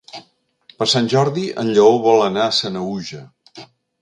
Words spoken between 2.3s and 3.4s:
anar a Sanaüja.